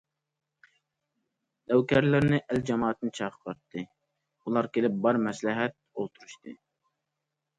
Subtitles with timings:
[1.73, 3.85] نۆكەرلىرىنى، ئەل- جامائەتنى چاقىرتتى،
[4.43, 6.55] ئۇلار كېلىپ بار مەسلىھەت ئولتۇرۇشتى.